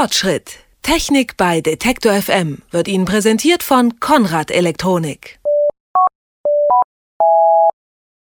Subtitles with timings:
[0.00, 0.60] Fortschritt.
[0.82, 5.40] Technik bei Detektor FM wird Ihnen präsentiert von Konrad Elektronik.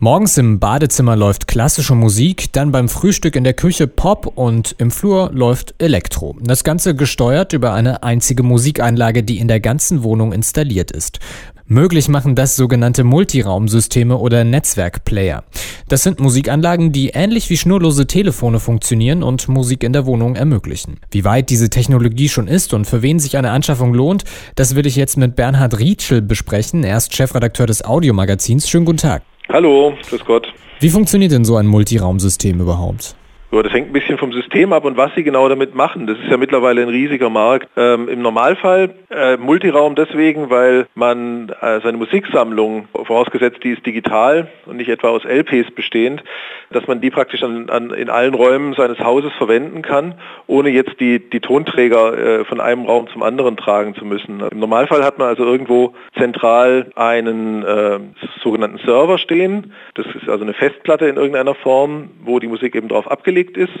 [0.00, 4.90] Morgens im Badezimmer läuft klassische Musik, dann beim Frühstück in der Küche Pop und im
[4.90, 6.36] Flur läuft Elektro.
[6.40, 11.20] Das Ganze gesteuert über eine einzige Musikeinlage, die in der ganzen Wohnung installiert ist.
[11.66, 15.44] Möglich machen das sogenannte Multiraumsysteme oder Netzwerkplayer.
[15.88, 20.98] Das sind Musikanlagen, die ähnlich wie schnurlose Telefone funktionieren und Musik in der Wohnung ermöglichen.
[21.10, 24.24] Wie weit diese Technologie schon ist und für wen sich eine Anschaffung lohnt,
[24.56, 26.82] das will ich jetzt mit Bernhard Rietschel besprechen.
[26.82, 28.68] Er ist Chefredakteur des Audiomagazins.
[28.68, 29.22] Schönen guten Tag.
[29.48, 30.48] Hallo, grüß Gott.
[30.80, 33.14] Wie funktioniert denn so ein Multiraumsystem überhaupt?
[33.54, 36.06] Ja, das hängt ein bisschen vom System ab und was sie genau damit machen.
[36.06, 37.68] Das ist ja mittlerweile ein riesiger Markt.
[37.76, 44.48] Ähm, Im Normalfall äh, Multiraum deswegen, weil man äh, seine Musiksammlung, vorausgesetzt die ist digital
[44.64, 46.24] und nicht etwa aus LPs bestehend,
[46.70, 50.14] dass man die praktisch an, an, in allen Räumen seines Hauses verwenden kann,
[50.46, 54.40] ohne jetzt die, die Tonträger äh, von einem Raum zum anderen tragen zu müssen.
[54.50, 57.98] Im Normalfall hat man also irgendwo zentral einen äh,
[58.42, 59.74] sogenannten Server stehen.
[59.92, 63.72] Das ist also eine Festplatte in irgendeiner Form, wo die Musik eben drauf abgelegt ist.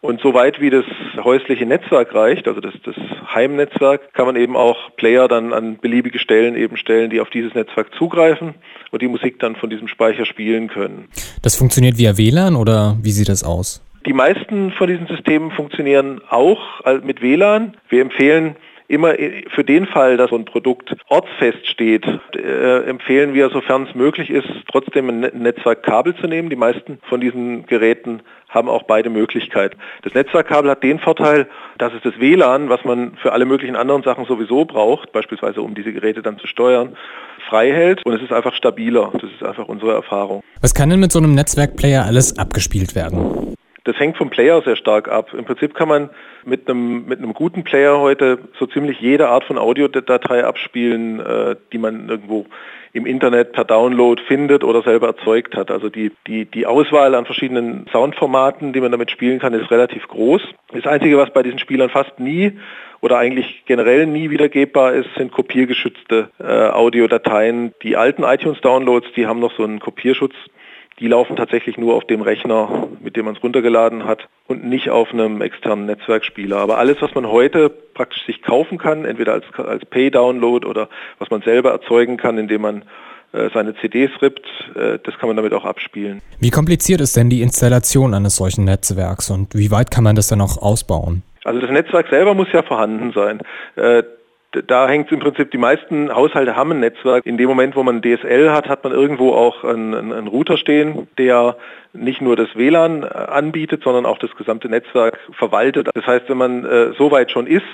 [0.00, 0.84] Und soweit wie das
[1.22, 2.96] häusliche Netzwerk reicht, also das, das
[3.32, 7.54] Heimnetzwerk, kann man eben auch Player dann an beliebige Stellen eben stellen, die auf dieses
[7.54, 8.54] Netzwerk zugreifen
[8.90, 11.06] und die Musik dann von diesem Speicher spielen können.
[11.42, 13.80] Das funktioniert via WLAN oder wie sieht das aus?
[14.04, 16.58] Die meisten von diesen Systemen funktionieren auch
[17.04, 17.76] mit WLAN.
[17.88, 18.56] Wir empfehlen
[18.92, 19.14] immer
[19.54, 24.28] für den Fall, dass so ein Produkt ortsfest steht, äh, empfehlen wir, sofern es möglich
[24.28, 26.50] ist, trotzdem ein Netzwerkkabel zu nehmen.
[26.50, 29.78] Die meisten von diesen Geräten haben auch beide Möglichkeiten.
[30.02, 34.02] Das Netzwerkkabel hat den Vorteil, dass es das WLAN, was man für alle möglichen anderen
[34.02, 36.96] Sachen sowieso braucht, beispielsweise um diese Geräte dann zu steuern,
[37.48, 39.10] frei hält und es ist einfach stabiler.
[39.14, 40.42] Das ist einfach unsere Erfahrung.
[40.60, 43.54] Was kann denn mit so einem Netzwerkplayer alles abgespielt werden?
[43.84, 45.34] Das hängt vom Player sehr stark ab.
[45.34, 46.10] Im Prinzip kann man
[46.44, 51.56] mit einem, mit einem guten Player heute so ziemlich jede Art von Audiodatei abspielen, äh,
[51.72, 52.46] die man irgendwo
[52.92, 55.70] im Internet per Download findet oder selber erzeugt hat.
[55.70, 60.06] Also die, die, die Auswahl an verschiedenen Soundformaten, die man damit spielen kann, ist relativ
[60.08, 60.42] groß.
[60.72, 62.52] Das Einzige, was bei diesen Spielern fast nie
[63.00, 67.74] oder eigentlich generell nie wiedergebbar ist, sind kopiergeschützte äh, Audiodateien.
[67.82, 70.34] Die alten iTunes-Downloads, die haben noch so einen Kopierschutz
[71.02, 74.88] die laufen tatsächlich nur auf dem Rechner, mit dem man es runtergeladen hat und nicht
[74.88, 76.58] auf einem externen Netzwerkspieler.
[76.58, 81.28] Aber alles, was man heute praktisch sich kaufen kann, entweder als, als Pay-Download oder was
[81.28, 82.84] man selber erzeugen kann, indem man
[83.32, 84.46] äh, seine CDs rippt,
[84.76, 86.22] äh, das kann man damit auch abspielen.
[86.38, 90.28] Wie kompliziert ist denn die Installation eines solchen Netzwerks und wie weit kann man das
[90.28, 91.24] dann auch ausbauen?
[91.42, 93.40] Also das Netzwerk selber muss ja vorhanden sein.
[93.74, 94.04] Äh,
[94.66, 97.24] da hängt es im Prinzip, die meisten Haushalte haben ein Netzwerk.
[97.26, 101.08] In dem Moment, wo man DSL hat, hat man irgendwo auch einen, einen Router stehen,
[101.18, 101.56] der
[101.92, 105.88] nicht nur das WLAN äh, anbietet, sondern auch das gesamte Netzwerk verwaltet.
[105.94, 107.64] Das heißt, wenn man äh, so weit schon ist,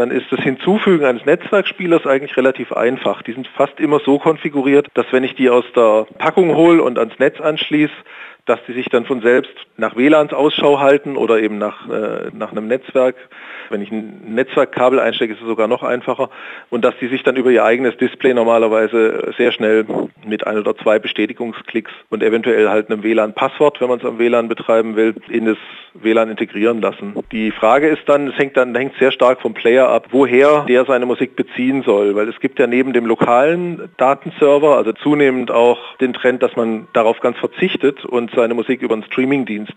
[0.00, 3.20] dann ist das Hinzufügen eines Netzwerkspielers eigentlich relativ einfach.
[3.20, 6.98] Die sind fast immer so konfiguriert, dass wenn ich die aus der Packung hole und
[6.98, 7.92] ans Netz anschließe,
[8.46, 12.50] dass die sich dann von selbst nach WLANs Ausschau halten oder eben nach, äh, nach
[12.50, 13.14] einem Netzwerk.
[13.68, 16.30] Wenn ich ein Netzwerkkabel einstecke, ist es sogar noch einfacher.
[16.70, 19.84] Und dass die sich dann über ihr eigenes Display normalerweise sehr schnell
[20.24, 24.48] mit ein oder zwei Bestätigungsklicks und eventuell halt einem WLAN-Passwort, wenn man es am WLAN
[24.48, 25.58] betreiben will, in das
[25.94, 27.14] WLAN integrieren lassen.
[27.30, 30.84] Die Frage ist dann, es hängt dann hängt sehr stark vom Player ab, woher der
[30.84, 32.14] seine Musik beziehen soll.
[32.14, 36.88] Weil es gibt ja neben dem lokalen Datenserver, also zunehmend auch den Trend, dass man
[36.92, 39.74] darauf ganz verzichtet und seine Musik über einen Streamingdienst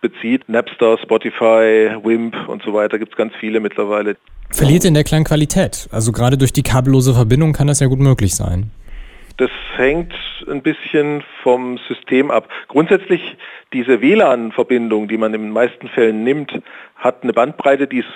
[0.00, 0.48] bezieht.
[0.48, 4.16] Napster, Spotify, Wimp und so weiter gibt es ganz viele mittlerweile.
[4.50, 5.88] Verliert in der Klangqualität?
[5.90, 8.70] Also gerade durch die kabellose Verbindung kann das ja gut möglich sein.
[9.38, 10.12] Das hängt
[10.48, 12.48] ein bisschen vom System ab.
[12.66, 13.36] Grundsätzlich
[13.72, 16.60] diese WLAN-Verbindung, die man in den meisten Fällen nimmt,
[16.96, 18.08] hat eine Bandbreite, die ist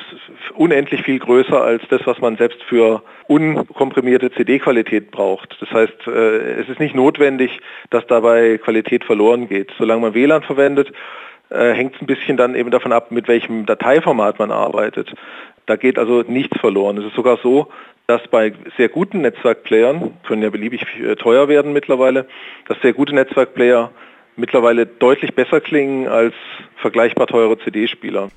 [0.55, 5.57] unendlich viel größer als das, was man selbst für unkomprimierte CD-Qualität braucht.
[5.61, 7.61] Das heißt, äh, es ist nicht notwendig,
[7.91, 9.71] dass dabei Qualität verloren geht.
[9.79, 10.93] Solange man WLAN verwendet,
[11.53, 15.15] äh, hängt es ein bisschen dann eben davon ab, mit welchem Dateiformat man arbeitet.
[15.67, 16.99] Da geht also nichts verloren.
[16.99, 17.69] Es ist sogar so,
[18.07, 22.27] dass bei sehr guten Netzwerkplayern, können ja beliebig äh, teuer werden mittlerweile,
[22.69, 23.91] dass sehr gute Netzwerkplayer
[24.37, 26.35] mittlerweile deutlich besser klingen als
[26.77, 28.31] vergleichbar teure CD-Spieler.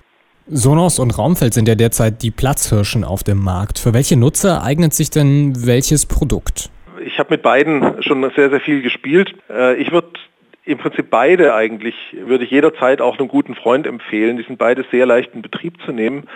[0.47, 3.79] Sonos und Raumfeld sind ja derzeit die Platzhirschen auf dem Markt.
[3.79, 6.69] Für welche Nutzer eignet sich denn welches Produkt?
[7.03, 9.33] Ich habe mit beiden schon sehr, sehr viel gespielt.
[9.49, 10.09] Äh, ich würde
[10.65, 14.37] im Prinzip beide eigentlich, würde ich jederzeit auch einem guten Freund empfehlen.
[14.37, 16.27] Die sind beide sehr leicht in Betrieb zu nehmen,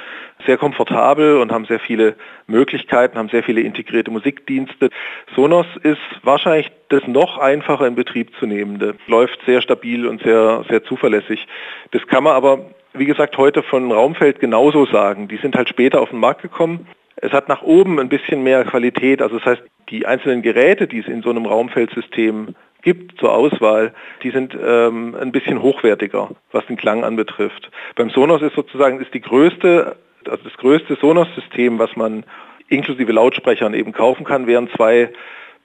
[0.45, 2.15] sehr komfortabel und haben sehr viele
[2.45, 4.89] Möglichkeiten, haben sehr viele integrierte Musikdienste.
[5.35, 10.63] Sonos ist wahrscheinlich das noch einfacher in Betrieb zu nehmende, läuft sehr stabil und sehr,
[10.69, 11.47] sehr zuverlässig.
[11.91, 15.27] Das kann man aber wie gesagt, heute von Raumfeld genauso sagen.
[15.27, 16.87] Die sind halt später auf den Markt gekommen.
[17.17, 19.21] Es hat nach oben ein bisschen mehr Qualität.
[19.21, 23.93] Also das heißt, die einzelnen Geräte, die es in so einem Raumfeldsystem gibt zur Auswahl,
[24.23, 27.69] die sind ähm, ein bisschen hochwertiger, was den Klang anbetrifft.
[27.95, 29.97] Beim Sonos ist sozusagen ist die größte,
[30.27, 32.23] also das größte Sonos-System, was man
[32.67, 35.11] inklusive Lautsprechern eben kaufen kann, wären zwei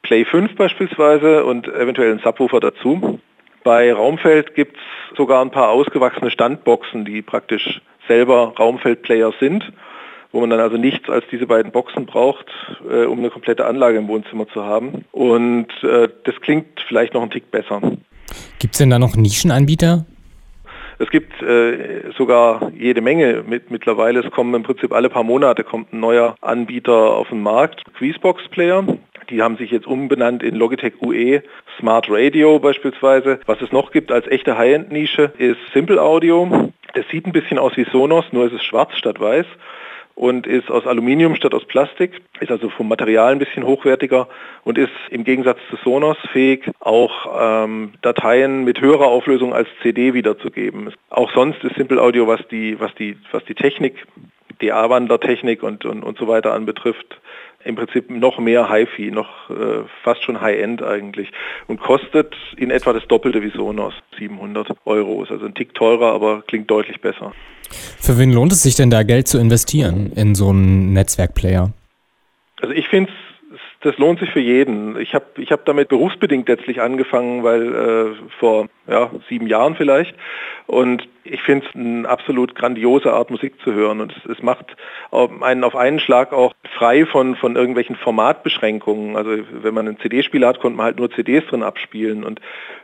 [0.03, 3.21] Play 5 beispielsweise und eventuell ein Subwoofer dazu.
[3.63, 9.73] Bei Raumfeld gibt es sogar ein paar ausgewachsene Standboxen, die praktisch selber Raumfeld-Player sind,
[10.35, 12.47] wo man dann also nichts als diese beiden Boxen braucht,
[12.91, 15.05] äh, um eine komplette Anlage im Wohnzimmer zu haben.
[15.13, 17.81] Und äh, das klingt vielleicht noch ein Tick besser.
[18.59, 20.05] Gibt es denn da noch Nischenanbieter?
[20.99, 24.21] Es gibt äh, sogar jede Menge mit, mittlerweile.
[24.21, 27.85] Es kommen im Prinzip alle paar Monate kommt ein neuer Anbieter auf den Markt.
[27.95, 28.85] Quizbox Player.
[29.31, 31.43] Die haben sich jetzt umbenannt in Logitech UE
[31.79, 33.39] Smart Radio beispielsweise.
[33.47, 36.73] Was es noch gibt als echte High-End-Nische ist Simple Audio.
[36.93, 39.47] Das sieht ein bisschen aus wie Sonos, nur ist es schwarz statt weiß
[40.15, 44.29] und ist aus Aluminium statt aus Plastik, ist also vom Material ein bisschen hochwertiger
[44.63, 50.15] und ist im Gegensatz zu Sonos fähig, auch ähm, Dateien mit höherer Auflösung als CD
[50.15, 50.93] wiederzugeben.
[51.11, 54.07] Auch sonst ist Simple Audio, was die, was die, was die Technik,
[54.61, 57.21] die A-Wandler-Technik und, und, und so weiter anbetrifft,
[57.65, 61.31] im Prinzip noch mehr HiFi, noch äh, fast schon High-End eigentlich
[61.67, 65.23] und kostet in etwa das Doppelte wie Sonos, 700 Euro.
[65.23, 67.33] Ist also ein Tick teurer, aber klingt deutlich besser.
[68.01, 71.73] Für wen lohnt es sich denn da Geld zu investieren in so einen Netzwerkplayer?
[72.61, 73.11] Also ich finde
[73.85, 74.99] das lohnt sich für jeden.
[74.99, 80.15] Ich habe ich hab damit berufsbedingt letztlich angefangen, weil äh, vor ja, sieben Jahren vielleicht.
[80.67, 84.01] Und ich finde es eine absolut grandiose Art, Musik zu hören.
[84.01, 84.77] Und es, es, macht
[85.11, 89.17] einen auf einen Schlag auch frei von, von irgendwelchen Formatbeschränkungen.
[89.17, 92.25] Also wenn man einen CD-Spieler hat, konnte man halt nur CDs drin abspielen.
[92.25, 92.41] Und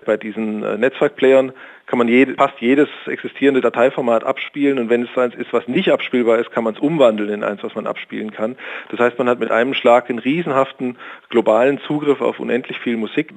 [0.06, 1.52] bei diesen äh, Netzwerkplayern
[1.90, 5.90] kann man jede, fast jedes existierende Dateiformat abspielen und wenn es eins ist, was nicht
[5.90, 8.56] abspielbar ist, kann man es umwandeln in eins, was man abspielen kann.
[8.90, 10.98] Das heißt, man hat mit einem Schlag einen riesenhaften
[11.31, 13.34] globalen Zugriff auf unendlich viel Musik.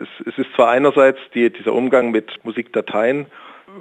[0.00, 3.26] es, es ist zwar einerseits die, dieser Umgang mit Musikdateien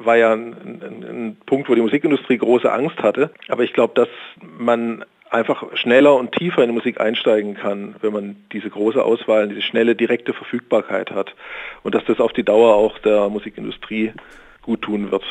[0.04, 3.94] war ja ein, ein, ein Punkt, wo die Musikindustrie große Angst hatte, aber ich glaube,
[3.96, 4.10] dass
[4.42, 9.48] man einfach schneller und tiefer in die Musik einsteigen kann, wenn man diese große Auswahl,
[9.48, 11.34] diese schnelle, direkte Verfügbarkeit hat.
[11.84, 14.12] Und dass das auf die Dauer auch der Musikindustrie
[14.62, 15.24] gut tun wird.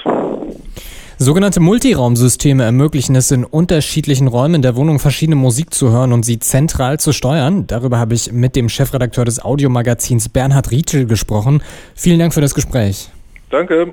[1.19, 6.39] Sogenannte Multiraumsysteme ermöglichen es in unterschiedlichen Räumen der Wohnung verschiedene Musik zu hören und sie
[6.39, 7.67] zentral zu steuern.
[7.67, 11.63] Darüber habe ich mit dem Chefredakteur des Audiomagazins Bernhard Rietschel gesprochen.
[11.95, 13.11] Vielen Dank für das Gespräch.
[13.51, 13.93] Danke.